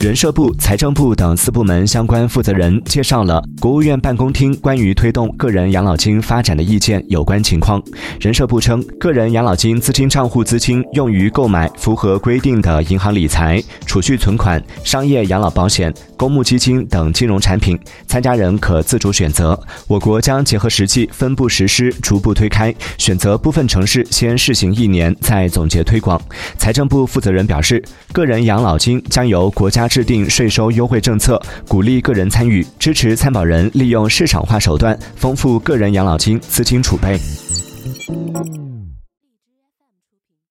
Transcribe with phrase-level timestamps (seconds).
[0.00, 7.82] 人社部、财政部等四部门相关负责人介绍了国务院办公厅关于推动个人养老金发展的意见有关情况。
[8.20, 19.58] 人社部称，个人养老金资金账户资金用于购买符合规定的银行理财、储蓄存款、商业养老保险、公募基金等金融产品，参加人可自主选择。
[19.86, 26.20] 我国将结合实际分步实施，逐步推开，选择部分城市先试行一年，再总结推广。
[26.58, 29.88] 财政部负责人表示，个人养老金将由国加。
[29.92, 37.20] 制定税收优惠政策，鼓励个人参与，支持参保人利用市场化手段丰富个人养老金资金储备。